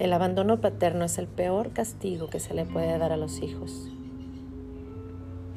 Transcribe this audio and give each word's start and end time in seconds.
El 0.00 0.14
abandono 0.14 0.62
paterno 0.62 1.04
es 1.04 1.18
el 1.18 1.26
peor 1.26 1.72
castigo 1.72 2.28
que 2.28 2.40
se 2.40 2.54
le 2.54 2.64
puede 2.64 2.96
dar 2.96 3.12
a 3.12 3.18
los 3.18 3.42
hijos. 3.42 3.90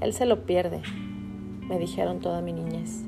Él 0.02 0.12
se 0.12 0.26
lo 0.26 0.46
pierde, 0.46 0.82
me 1.62 1.80
dijeron 1.80 2.20
toda 2.20 2.42
mi 2.42 2.52
niñez, 2.52 3.06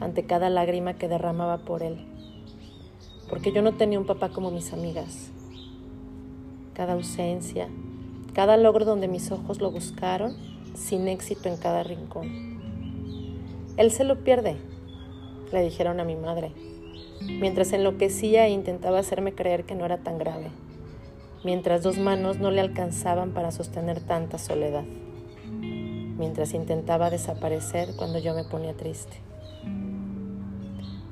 ante 0.00 0.24
cada 0.24 0.48
lágrima 0.48 0.94
que 0.94 1.08
derramaba 1.08 1.58
por 1.58 1.82
él, 1.82 2.06
porque 3.28 3.52
yo 3.52 3.60
no 3.60 3.74
tenía 3.74 3.98
un 3.98 4.06
papá 4.06 4.30
como 4.30 4.50
mis 4.50 4.72
amigas. 4.72 5.30
Cada 6.72 6.94
ausencia, 6.94 7.68
cada 8.32 8.56
logro 8.56 8.86
donde 8.86 9.08
mis 9.08 9.30
ojos 9.30 9.60
lo 9.60 9.70
buscaron, 9.70 10.34
sin 10.74 11.06
éxito 11.06 11.50
en 11.50 11.58
cada 11.58 11.82
rincón. 11.82 12.30
Él 13.76 13.90
se 13.90 14.04
lo 14.04 14.24
pierde, 14.24 14.56
le 15.52 15.62
dijeron 15.62 16.00
a 16.00 16.04
mi 16.04 16.16
madre 16.16 16.73
mientras 17.20 17.72
enloquecía 17.72 18.46
e 18.46 18.50
intentaba 18.50 18.98
hacerme 18.98 19.34
creer 19.34 19.64
que 19.64 19.74
no 19.74 19.84
era 19.84 19.98
tan 19.98 20.18
grave, 20.18 20.50
mientras 21.44 21.82
dos 21.82 21.98
manos 21.98 22.38
no 22.38 22.50
le 22.50 22.60
alcanzaban 22.60 23.32
para 23.32 23.50
sostener 23.50 24.00
tanta 24.00 24.38
soledad, 24.38 24.84
mientras 26.18 26.54
intentaba 26.54 27.10
desaparecer 27.10 27.90
cuando 27.96 28.18
yo 28.18 28.34
me 28.34 28.44
ponía 28.44 28.74
triste. 28.74 29.16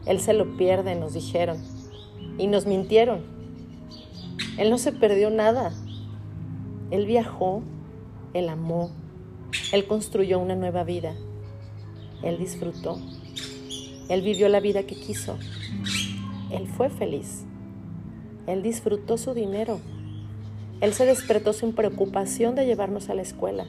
Él 0.07 0.21
se 0.21 0.33
lo 0.33 0.57
pierde, 0.57 0.95
nos 0.95 1.15
dijeron, 1.15 1.59
y 2.39 2.47
nos 2.47 2.67
mintieron. 2.67 3.21
Él 4.59 4.71
no 4.71 4.79
se 4.79 4.93
perdió 4.93 5.31
nada. 5.31 5.73
Él 6.91 7.07
viajó, 7.07 7.63
él 8.35 8.49
amó, 8.49 8.91
él 9.73 9.87
construyó 9.87 10.39
una 10.39 10.55
nueva 10.55 10.85
vida, 10.85 11.15
él 12.23 12.39
disfrutó, 12.39 12.99
él 14.09 14.23
vivió 14.23 14.49
la 14.49 14.61
vida 14.61 14.83
que 14.85 14.95
quiso. 14.95 15.39
Él 16.51 16.67
fue 16.67 16.91
feliz. 16.91 17.45
Él 18.47 18.63
disfrutó 18.63 19.17
su 19.19 19.35
dinero. 19.35 19.81
Él 20.81 20.93
se 20.95 21.07
despertó 21.07 21.53
sin 21.53 21.73
preocupación 21.73 22.55
de 22.55 22.67
llevarnos 22.67 23.09
a 23.09 23.15
la 23.15 23.23
escuela. 23.23 23.67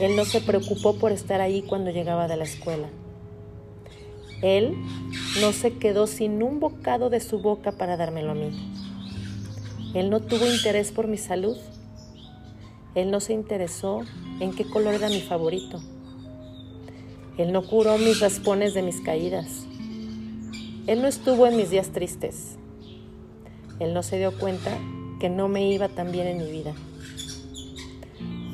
Él 0.00 0.16
no 0.16 0.24
se 0.24 0.40
preocupó 0.40 0.94
por 0.96 1.12
estar 1.12 1.40
ahí 1.40 1.62
cuando 1.62 1.90
llegaba 1.90 2.28
de 2.28 2.36
la 2.36 2.44
escuela. 2.44 2.88
Él 4.42 4.74
no 5.40 5.52
se 5.52 5.74
quedó 5.74 6.06
sin 6.06 6.42
un 6.42 6.60
bocado 6.60 7.10
de 7.10 7.20
su 7.20 7.40
boca 7.40 7.72
para 7.72 7.96
dármelo 7.96 8.30
a 8.30 8.34
mí. 8.34 8.50
Él 9.94 10.10
no 10.10 10.20
tuvo 10.20 10.46
interés 10.46 10.92
por 10.92 11.08
mi 11.08 11.18
salud. 11.18 11.56
Él 12.94 13.10
no 13.10 13.20
se 13.20 13.32
interesó 13.32 14.02
en 14.40 14.54
qué 14.54 14.64
color 14.64 14.94
era 14.94 15.08
mi 15.08 15.20
favorito. 15.20 15.80
Él 17.38 17.52
no 17.52 17.62
curó 17.62 17.96
mis 17.98 18.18
raspones 18.18 18.74
de 18.74 18.82
mis 18.82 19.00
caídas. 19.00 19.64
Él 20.88 21.00
no 21.02 21.06
estuvo 21.08 21.46
en 21.46 21.56
mis 21.56 21.70
días 21.70 21.90
tristes. 21.90 22.56
Él 23.78 23.94
no 23.94 24.02
se 24.02 24.18
dio 24.18 24.36
cuenta 24.36 24.76
que 25.20 25.28
no 25.28 25.46
me 25.46 25.70
iba 25.70 25.88
tan 25.88 26.10
bien 26.10 26.26
en 26.26 26.38
mi 26.38 26.50
vida. 26.50 26.74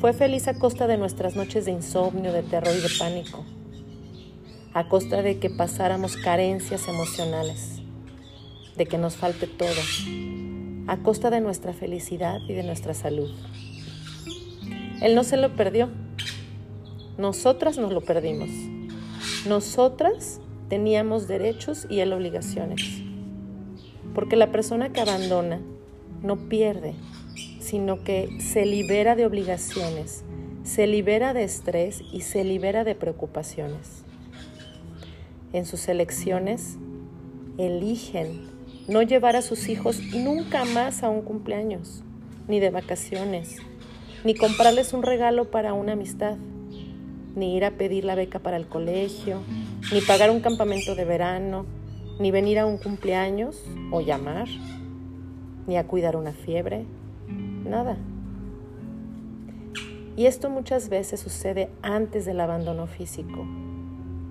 Fue 0.01 0.13
feliz 0.13 0.49
a 0.49 0.59
costa 0.59 0.87
de 0.87 0.99
nuestras 0.99 1.35
noches 1.35 1.65
de 1.65 1.71
insomnio, 1.71 2.31
de 2.31 2.43
terror 2.43 2.75
y 2.77 2.81
de 2.83 2.91
pánico, 2.99 3.43
a 4.75 4.87
costa 4.87 5.23
de 5.23 5.39
que 5.39 5.49
pasáramos 5.49 6.19
carencias 6.19 6.87
emocionales, 6.87 7.81
de 8.77 8.85
que 8.85 8.99
nos 8.99 9.17
falte 9.17 9.47
todo, 9.47 9.81
a 10.89 10.99
costa 10.99 11.31
de 11.31 11.41
nuestra 11.41 11.73
felicidad 11.73 12.39
y 12.47 12.53
de 12.53 12.65
nuestra 12.65 12.93
salud. 12.93 13.31
Él 15.01 15.15
no 15.15 15.25
se 15.25 15.39
lo 15.39 15.57
perdió, 15.57 15.89
nosotras 17.17 17.79
nos 17.79 17.91
lo 17.91 18.03
perdimos. 18.03 18.51
Nosotras 19.47 20.41
teníamos 20.71 21.29
derechos 21.29 21.87
y 21.91 22.01
él 22.01 22.15
obligaciones. 22.15 22.81
Porque 24.15 24.37
la 24.37 24.51
persona 24.51 24.91
que 24.91 25.03
abandona 25.03 25.61
no 26.23 26.49
pierde, 26.49 26.95
sino 27.61 28.03
que 28.05 28.41
se 28.41 28.65
libera 28.65 29.17
de 29.17 29.27
obligaciones, 29.27 30.25
se 30.63 30.87
libera 30.87 31.35
de 31.35 31.45
estrés 31.45 32.03
y 32.11 32.23
se 32.23 32.43
libera 32.43 32.85
de 32.85 32.95
preocupaciones. 32.95 34.05
En 35.53 35.67
sus 35.67 35.89
elecciones 35.89 36.79
eligen 37.59 38.49
no 38.89 39.03
llevar 39.03 39.37
a 39.37 39.43
sus 39.43 39.69
hijos 39.69 40.01
nunca 40.15 40.65
más 40.65 41.03
a 41.03 41.11
un 41.11 41.21
cumpleaños, 41.21 42.03
ni 42.49 42.61
de 42.61 42.71
vacaciones, 42.71 43.59
ni 44.25 44.35
comprarles 44.35 44.95
un 44.95 45.03
regalo 45.03 45.51
para 45.51 45.75
una 45.75 45.93
amistad 45.93 46.39
ni 47.35 47.57
ir 47.57 47.65
a 47.65 47.73
pedir 47.73 48.05
la 48.05 48.15
beca 48.15 48.39
para 48.39 48.57
el 48.57 48.67
colegio, 48.67 49.41
ni 49.93 50.01
pagar 50.01 50.31
un 50.31 50.41
campamento 50.41 50.95
de 50.95 51.05
verano, 51.05 51.67
ni 52.19 52.31
venir 52.31 52.59
a 52.59 52.67
un 52.67 52.79
cumpleaños 52.79 53.63
o 53.91 54.01
llamar, 54.01 54.49
ni 55.67 55.77
a 55.77 55.87
cuidar 55.87 56.17
una 56.17 56.33
fiebre, 56.33 56.85
nada. 57.65 57.97
Y 60.17 60.27
esto 60.27 60.49
muchas 60.49 60.89
veces 60.89 61.19
sucede 61.19 61.71
antes 61.83 62.25
del 62.25 62.41
abandono 62.41 62.87
físico. 62.87 63.45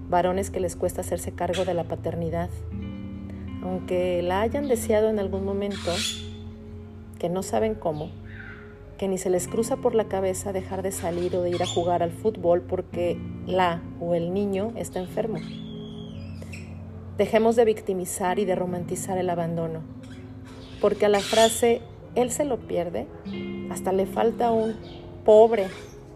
Varones 0.09 0.49
que 0.49 0.61
les 0.61 0.75
cuesta 0.77 1.01
hacerse 1.01 1.33
cargo 1.33 1.65
de 1.65 1.73
la 1.73 1.83
paternidad, 1.83 2.49
aunque 3.63 4.21
la 4.21 4.41
hayan 4.41 4.67
deseado 4.67 5.09
en 5.09 5.19
algún 5.19 5.43
momento, 5.43 5.91
que 7.19 7.29
no 7.29 7.43
saben 7.43 7.75
cómo, 7.75 8.11
que 8.97 9.07
ni 9.07 9.17
se 9.17 9.29
les 9.29 9.47
cruza 9.47 9.77
por 9.77 9.95
la 9.95 10.07
cabeza 10.07 10.53
dejar 10.53 10.81
de 10.81 10.91
salir 10.91 11.35
o 11.35 11.41
de 11.41 11.49
ir 11.49 11.63
a 11.63 11.67
jugar 11.67 12.03
al 12.03 12.11
fútbol 12.11 12.61
porque 12.61 13.17
la 13.45 13.81
o 13.99 14.15
el 14.15 14.33
niño 14.33 14.73
está 14.75 14.99
enfermo. 14.99 15.39
Dejemos 17.17 17.55
de 17.55 17.65
victimizar 17.65 18.39
y 18.39 18.45
de 18.45 18.55
romantizar 18.55 19.17
el 19.17 19.29
abandono, 19.29 19.81
porque 20.81 21.05
a 21.05 21.09
la 21.09 21.19
frase 21.19 21.81
él 22.15 22.31
se 22.31 22.45
lo 22.45 22.57
pierde, 22.57 23.07
hasta 23.69 23.91
le 23.91 24.05
falta 24.05 24.51
un 24.51 24.75
pobre, 25.23 25.67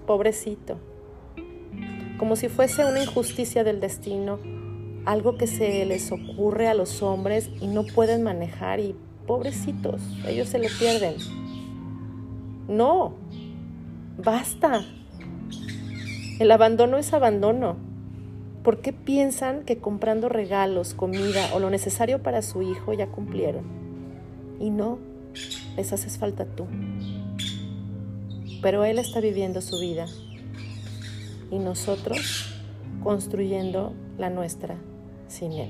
pobrecito, 0.06 0.78
como 2.18 2.36
si 2.36 2.50
fuese 2.50 2.84
una 2.84 3.02
injusticia 3.02 3.64
del 3.64 3.80
destino, 3.80 4.40
algo 5.06 5.38
que 5.38 5.48
se 5.48 5.86
les 5.86 6.12
ocurre 6.12 6.68
a 6.68 6.74
los 6.74 7.02
hombres 7.02 7.50
y 7.62 7.68
no 7.68 7.84
pueden 7.84 8.24
manejar 8.24 8.80
y 8.80 8.96
pobrecitos, 9.26 10.02
ellos 10.28 10.50
se 10.50 10.60
lo 10.60 10.68
pierden. 10.80 11.16
No, 12.68 13.14
basta. 14.18 14.86
El 16.40 16.52
abandono 16.52 16.98
es 16.98 17.14
abandono. 17.14 17.78
¿Por 18.64 18.82
qué 18.82 18.92
piensan 18.92 19.64
que 19.64 19.78
comprando 19.78 20.28
regalos, 20.28 20.94
comida 20.94 21.54
o 21.54 21.60
lo 21.60 21.70
necesario 21.70 22.22
para 22.22 22.42
su 22.42 22.62
hijo 22.62 22.92
ya 22.94 23.08
cumplieron? 23.08 23.64
Y 24.60 24.70
no, 24.70 25.00
les 25.78 25.94
haces 25.94 26.18
falta 26.18 26.46
tú. 26.46 26.66
Pero 28.62 28.84
él 28.84 29.00
está 29.00 29.22
viviendo 29.22 29.62
su 29.62 29.80
vida 29.80 30.06
y 31.50 31.60
nosotros 31.60 32.54
construyendo 33.04 33.94
la 34.18 34.30
nuestra 34.30 34.76
sin 35.28 35.54
él. 35.54 35.70